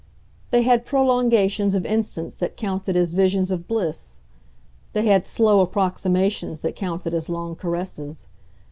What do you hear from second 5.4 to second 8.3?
approximations that counted as long caresses.